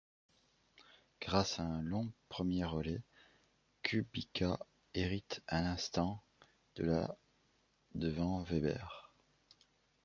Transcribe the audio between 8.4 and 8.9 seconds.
Webber.